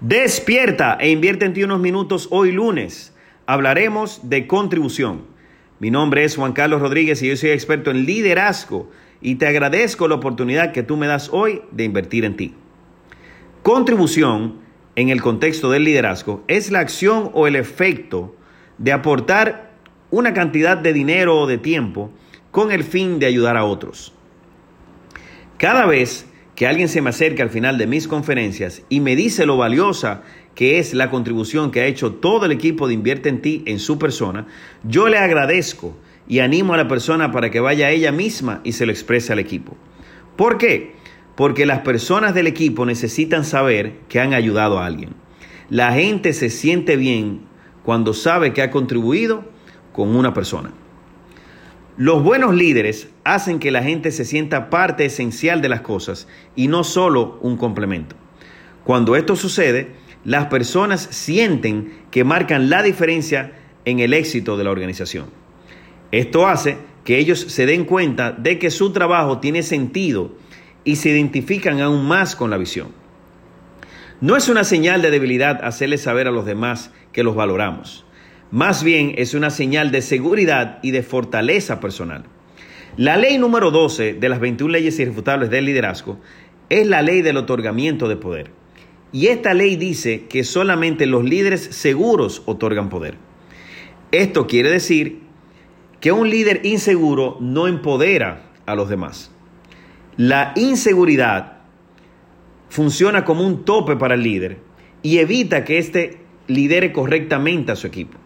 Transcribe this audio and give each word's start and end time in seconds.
Despierta 0.00 0.98
e 1.00 1.08
invierte 1.10 1.46
en 1.46 1.54
ti 1.54 1.64
unos 1.64 1.80
minutos 1.80 2.28
hoy 2.30 2.52
lunes. 2.52 3.14
Hablaremos 3.46 4.28
de 4.28 4.46
contribución. 4.46 5.22
Mi 5.78 5.90
nombre 5.90 6.22
es 6.22 6.36
Juan 6.36 6.52
Carlos 6.52 6.82
Rodríguez 6.82 7.22
y 7.22 7.28
yo 7.28 7.36
soy 7.36 7.50
experto 7.50 7.90
en 7.90 8.04
liderazgo 8.04 8.90
y 9.22 9.36
te 9.36 9.46
agradezco 9.46 10.06
la 10.06 10.16
oportunidad 10.16 10.72
que 10.72 10.82
tú 10.82 10.98
me 10.98 11.06
das 11.06 11.30
hoy 11.32 11.62
de 11.70 11.84
invertir 11.84 12.26
en 12.26 12.36
ti. 12.36 12.54
Contribución 13.62 14.56
en 14.96 15.08
el 15.08 15.22
contexto 15.22 15.70
del 15.70 15.84
liderazgo 15.84 16.44
es 16.46 16.70
la 16.70 16.80
acción 16.80 17.30
o 17.32 17.46
el 17.46 17.56
efecto 17.56 18.36
de 18.76 18.92
aportar 18.92 19.72
una 20.10 20.34
cantidad 20.34 20.76
de 20.76 20.92
dinero 20.92 21.40
o 21.40 21.46
de 21.46 21.56
tiempo 21.56 22.10
con 22.50 22.70
el 22.70 22.84
fin 22.84 23.18
de 23.18 23.26
ayudar 23.26 23.56
a 23.56 23.64
otros. 23.64 24.12
Cada 25.56 25.86
vez 25.86 26.26
que 26.56 26.66
alguien 26.66 26.88
se 26.88 27.02
me 27.02 27.10
acerque 27.10 27.42
al 27.42 27.50
final 27.50 27.78
de 27.78 27.86
mis 27.86 28.08
conferencias 28.08 28.82
y 28.88 29.00
me 29.00 29.14
dice 29.14 29.46
lo 29.46 29.58
valiosa 29.58 30.22
que 30.54 30.78
es 30.78 30.94
la 30.94 31.10
contribución 31.10 31.70
que 31.70 31.82
ha 31.82 31.86
hecho 31.86 32.14
todo 32.14 32.46
el 32.46 32.52
equipo 32.52 32.88
de 32.88 32.94
Invierte 32.94 33.28
en 33.28 33.42
ti 33.42 33.62
en 33.66 33.78
su 33.78 33.98
persona, 33.98 34.46
yo 34.82 35.06
le 35.08 35.18
agradezco 35.18 35.94
y 36.26 36.38
animo 36.38 36.72
a 36.72 36.78
la 36.78 36.88
persona 36.88 37.30
para 37.30 37.50
que 37.50 37.60
vaya 37.60 37.90
ella 37.90 38.10
misma 38.10 38.62
y 38.64 38.72
se 38.72 38.86
lo 38.86 38.92
exprese 38.92 39.34
al 39.34 39.38
equipo. 39.38 39.76
¿Por 40.34 40.56
qué? 40.56 40.94
Porque 41.36 41.66
las 41.66 41.80
personas 41.80 42.34
del 42.34 42.46
equipo 42.46 42.86
necesitan 42.86 43.44
saber 43.44 43.98
que 44.08 44.18
han 44.18 44.32
ayudado 44.32 44.78
a 44.78 44.86
alguien. 44.86 45.10
La 45.68 45.92
gente 45.92 46.32
se 46.32 46.48
siente 46.48 46.96
bien 46.96 47.42
cuando 47.82 48.14
sabe 48.14 48.54
que 48.54 48.62
ha 48.62 48.70
contribuido 48.70 49.44
con 49.92 50.16
una 50.16 50.32
persona. 50.32 50.72
Los 51.98 52.22
buenos 52.22 52.54
líderes 52.54 53.08
hacen 53.24 53.58
que 53.58 53.70
la 53.70 53.82
gente 53.82 54.10
se 54.10 54.26
sienta 54.26 54.68
parte 54.68 55.06
esencial 55.06 55.62
de 55.62 55.70
las 55.70 55.80
cosas 55.80 56.28
y 56.54 56.68
no 56.68 56.84
solo 56.84 57.38
un 57.40 57.56
complemento. 57.56 58.16
Cuando 58.84 59.16
esto 59.16 59.34
sucede, 59.34 59.92
las 60.22 60.46
personas 60.46 61.08
sienten 61.10 62.02
que 62.10 62.22
marcan 62.22 62.68
la 62.68 62.82
diferencia 62.82 63.52
en 63.86 64.00
el 64.00 64.12
éxito 64.12 64.58
de 64.58 64.64
la 64.64 64.72
organización. 64.72 65.26
Esto 66.12 66.46
hace 66.46 66.76
que 67.04 67.18
ellos 67.18 67.40
se 67.40 67.64
den 67.64 67.86
cuenta 67.86 68.30
de 68.30 68.58
que 68.58 68.70
su 68.70 68.92
trabajo 68.92 69.38
tiene 69.38 69.62
sentido 69.62 70.32
y 70.84 70.96
se 70.96 71.08
identifican 71.08 71.80
aún 71.80 72.06
más 72.06 72.36
con 72.36 72.50
la 72.50 72.58
visión. 72.58 72.88
No 74.20 74.36
es 74.36 74.50
una 74.50 74.64
señal 74.64 75.00
de 75.00 75.10
debilidad 75.10 75.64
hacerles 75.64 76.02
saber 76.02 76.28
a 76.28 76.30
los 76.30 76.44
demás 76.44 76.90
que 77.12 77.22
los 77.22 77.34
valoramos. 77.34 78.04
Más 78.56 78.82
bien 78.82 79.12
es 79.18 79.34
una 79.34 79.50
señal 79.50 79.90
de 79.90 80.00
seguridad 80.00 80.78
y 80.80 80.90
de 80.90 81.02
fortaleza 81.02 81.78
personal. 81.78 82.24
La 82.96 83.18
ley 83.18 83.36
número 83.36 83.70
12 83.70 84.14
de 84.14 84.28
las 84.30 84.40
21 84.40 84.72
leyes 84.72 84.98
irrefutables 84.98 85.50
del 85.50 85.66
liderazgo 85.66 86.18
es 86.70 86.86
la 86.86 87.02
ley 87.02 87.20
del 87.20 87.36
otorgamiento 87.36 88.08
de 88.08 88.16
poder. 88.16 88.50
Y 89.12 89.26
esta 89.26 89.52
ley 89.52 89.76
dice 89.76 90.24
que 90.30 90.42
solamente 90.42 91.04
los 91.04 91.22
líderes 91.22 91.64
seguros 91.64 92.44
otorgan 92.46 92.88
poder. 92.88 93.18
Esto 94.10 94.46
quiere 94.46 94.70
decir 94.70 95.20
que 96.00 96.12
un 96.12 96.30
líder 96.30 96.64
inseguro 96.64 97.36
no 97.40 97.68
empodera 97.68 98.52
a 98.64 98.74
los 98.74 98.88
demás. 98.88 99.32
La 100.16 100.54
inseguridad 100.56 101.58
funciona 102.70 103.26
como 103.26 103.46
un 103.46 103.66
tope 103.66 103.96
para 103.96 104.14
el 104.14 104.22
líder 104.22 104.60
y 105.02 105.18
evita 105.18 105.62
que 105.62 105.76
éste 105.76 106.20
lidere 106.46 106.90
correctamente 106.94 107.72
a 107.72 107.76
su 107.76 107.86
equipo. 107.86 108.16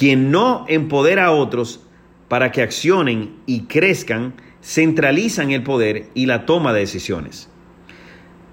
Quien 0.00 0.30
no 0.30 0.64
empodera 0.66 1.26
a 1.26 1.30
otros 1.30 1.80
para 2.26 2.52
que 2.52 2.62
accionen 2.62 3.34
y 3.44 3.64
crezcan, 3.64 4.32
centralizan 4.62 5.50
el 5.50 5.62
poder 5.62 6.06
y 6.14 6.24
la 6.24 6.46
toma 6.46 6.72
de 6.72 6.80
decisiones. 6.80 7.50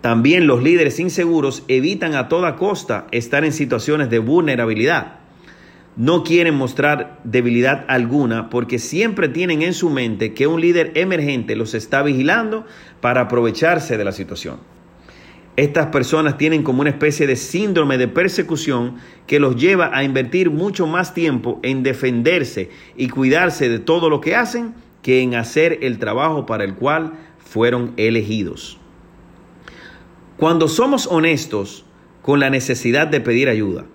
También 0.02 0.46
los 0.46 0.62
líderes 0.62 1.00
inseguros 1.00 1.64
evitan 1.70 2.16
a 2.16 2.28
toda 2.28 2.58
costa 2.58 3.08
estar 3.12 3.46
en 3.46 3.54
situaciones 3.54 4.10
de 4.10 4.20
vulnerabilidad. 4.20 5.20
No 5.96 6.26
quieren 6.26 6.56
mostrar 6.56 7.22
debilidad 7.24 7.86
alguna 7.88 8.50
porque 8.50 8.78
siempre 8.78 9.30
tienen 9.30 9.62
en 9.62 9.74
su 9.74 9.90
mente 9.90 10.34
que 10.34 10.48
un 10.48 10.60
líder 10.60 10.92
emergente 10.96 11.56
los 11.56 11.74
está 11.76 12.04
vigilando 12.04 12.66
para 13.00 13.22
aprovecharse 13.22 13.98
de 13.98 14.04
la 14.04 14.12
situación. 14.12 14.58
Estas 15.58 15.88
personas 15.88 16.38
tienen 16.38 16.62
como 16.62 16.82
una 16.82 16.92
especie 16.92 17.26
de 17.26 17.36
síndrome 17.36 17.98
de 17.98 18.08
persecución 18.08 18.98
que 19.26 19.40
los 19.40 19.56
lleva 19.56 19.90
a 19.92 20.04
invertir 20.04 20.52
mucho 20.52 20.86
más 20.86 21.16
tiempo 21.16 21.60
en 21.64 21.82
defenderse 21.82 22.70
y 22.96 23.10
cuidarse 23.10 23.68
de 23.68 23.80
todo 23.80 24.12
lo 24.12 24.22
que 24.22 24.36
hacen 24.36 24.76
que 25.02 25.22
en 25.22 25.34
hacer 25.34 25.80
el 25.82 25.98
trabajo 25.98 26.46
para 26.46 26.64
el 26.64 26.76
cual 26.76 27.14
fueron 27.40 27.94
elegidos. 27.98 28.78
Cuando 30.38 30.68
somos 30.68 31.08
honestos 31.08 31.86
con 32.22 32.40
la 32.40 32.52
necesidad 32.52 33.08
de 33.08 33.20
pedir 33.20 33.50
ayuda, 33.50 33.86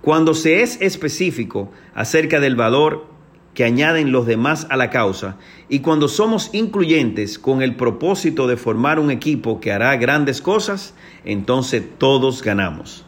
cuando 0.00 0.32
se 0.32 0.62
es 0.62 0.80
específico 0.80 1.72
acerca 1.94 2.38
del 2.38 2.54
valor 2.54 3.13
que 3.54 3.64
añaden 3.64 4.12
los 4.12 4.26
demás 4.26 4.66
a 4.68 4.76
la 4.76 4.90
causa 4.90 5.36
y 5.68 5.78
cuando 5.78 6.08
somos 6.08 6.50
incluyentes 6.52 7.38
con 7.38 7.62
el 7.62 7.76
propósito 7.76 8.46
de 8.46 8.56
formar 8.56 8.98
un 8.98 9.10
equipo 9.10 9.60
que 9.60 9.72
hará 9.72 9.96
grandes 9.96 10.42
cosas, 10.42 10.94
entonces 11.24 11.84
todos 11.98 12.42
ganamos. 12.42 13.06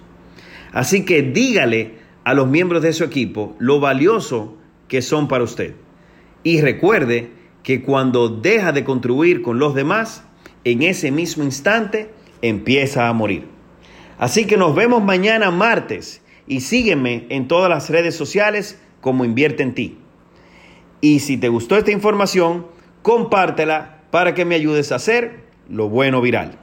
Así 0.73 1.05
que 1.05 1.23
dígale 1.23 1.97
a 2.25 2.35
los 2.35 2.49
miembros 2.49 2.83
de 2.83 2.93
su 2.93 3.05
equipo 3.05 3.57
lo 3.59 3.81
valioso 3.81 4.57
que 4.89 5.03
son 5.03 5.29
para 5.29 5.45
usted. 5.45 5.75
Y 6.43 6.61
recuerde 6.61 7.31
que 7.63 7.83
cuando 7.83 8.29
deja 8.29 8.73
de 8.73 8.85
contribuir 8.85 9.43
con 9.43 9.59
los 9.59 9.75
demás, 9.75 10.25
en 10.63 10.83
ese 10.83 11.11
mismo 11.11 11.43
instante 11.43 12.11
empieza 12.43 13.09
a 13.09 13.13
morir. 13.13 13.47
Así 14.19 14.47
que 14.47 14.57
nos 14.57 14.75
vemos 14.75 15.03
mañana 15.03 15.51
martes 15.51 16.23
y 16.47 16.61
sígueme 16.61 17.27
en 17.29 17.49
todas 17.49 17.69
las 17.69 17.91
redes 17.91 18.15
sociales 18.15 18.81
como 19.01 19.25
Invierte 19.25 19.63
en 19.63 19.75
ti. 19.75 19.99
Y 21.01 21.21
si 21.21 21.37
te 21.37 21.49
gustó 21.49 21.77
esta 21.77 21.91
información, 21.91 22.67
compártela 23.03 24.01
para 24.11 24.35
que 24.35 24.45
me 24.45 24.55
ayudes 24.55 24.93
a 24.93 24.97
hacer 24.97 25.45
lo 25.69 25.89
bueno 25.89 26.21
viral. 26.21 26.59